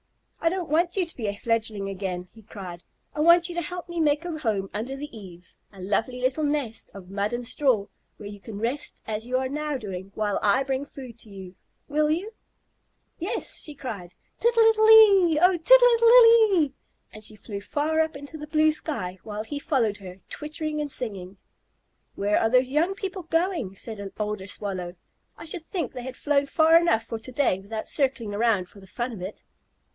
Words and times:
"I 0.43 0.49
don't 0.49 0.69
want 0.69 0.95
you 0.95 1.05
to 1.05 1.15
be 1.15 1.27
a 1.27 1.35
fledgling 1.35 1.87
again," 1.87 2.27
he 2.33 2.41
cried. 2.41 2.83
"I 3.13 3.19
want 3.19 3.47
you 3.47 3.53
to 3.53 3.61
help 3.61 3.87
me 3.87 3.99
make 3.99 4.25
a 4.25 4.39
home 4.39 4.71
under 4.73 4.95
the 4.95 5.15
eaves, 5.15 5.59
a 5.71 5.79
lovely 5.79 6.19
little 6.19 6.43
nest 6.43 6.89
of 6.95 7.11
mud 7.11 7.33
and 7.33 7.45
straw, 7.45 7.85
where 8.17 8.27
you 8.27 8.39
can 8.39 8.57
rest 8.57 8.99
as 9.05 9.27
you 9.27 9.37
are 9.37 9.47
now 9.47 9.77
doing, 9.77 10.11
while 10.15 10.39
I 10.41 10.63
bring 10.63 10.87
food 10.87 11.19
to 11.19 11.29
you. 11.29 11.53
Will 11.87 12.09
you?" 12.09 12.31
"Yes," 13.19 13.59
she 13.59 13.75
cried. 13.75 14.15
"Tittle 14.39 14.63
ittle 14.63 14.87
ittle 14.87 14.89
ee! 15.29 15.39
Oh, 15.39 15.55
tittle 15.57 15.87
ittle 15.95 16.09
ittle 16.09 16.63
ee!" 16.65 16.73
And 17.13 17.23
she 17.23 17.35
flew 17.35 17.61
far 17.61 17.99
up 18.01 18.17
into 18.17 18.39
the 18.39 18.47
blue 18.47 18.71
sky, 18.71 19.19
while 19.23 19.43
he 19.43 19.59
followed 19.59 19.97
her, 19.97 20.19
twittering 20.29 20.81
and 20.81 20.91
singing. 20.91 21.37
"Where 22.15 22.39
are 22.39 22.49
those 22.49 22.71
young 22.71 22.95
people 22.95 23.23
going?" 23.23 23.75
said 23.75 23.99
an 23.99 24.11
older 24.19 24.47
Swallow. 24.47 24.95
"I 25.37 25.45
should 25.45 25.67
think 25.67 25.93
they 25.93 26.01
had 26.01 26.17
flown 26.17 26.47
far 26.47 26.77
enough 26.79 27.03
for 27.03 27.19
to 27.19 27.31
day 27.31 27.59
without 27.59 27.87
circling 27.87 28.33
around 28.33 28.67
for 28.67 28.79
the 28.79 28.87
fun 28.87 29.11
of 29.11 29.21
it." 29.21 29.43